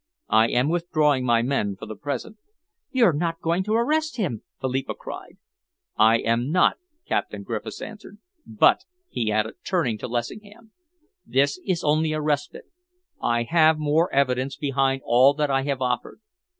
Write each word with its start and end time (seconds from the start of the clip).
I 0.29 0.47
am 0.47 0.69
withdrawing 0.69 1.25
my 1.27 1.43
men 1.43 1.75
for 1.75 1.85
the 1.85 1.95
present." 1.95 2.37
"You're 2.89 3.13
not 3.13 3.39
going 3.39 3.61
to 3.65 3.75
arrest 3.75 4.17
him?" 4.17 4.41
Philippa 4.59 4.95
cried. 4.95 5.37
"I 5.95 6.17
am 6.17 6.49
not," 6.49 6.77
Captain 7.05 7.43
Griffiths 7.43 7.83
answered. 7.83 8.17
"But," 8.43 8.85
he 9.09 9.31
added, 9.31 9.57
turning 9.63 9.99
to 9.99 10.07
Lessingham, 10.07 10.71
"this 11.23 11.59
is 11.67 11.83
only 11.83 12.13
a 12.13 12.19
respite. 12.19 12.65
I 13.21 13.43
have 13.43 13.77
more 13.77 14.11
evidence 14.11 14.55
behind 14.55 15.03
all 15.05 15.35
that 15.35 15.51
I 15.51 15.61
have 15.65 15.83
offered. 15.83 16.19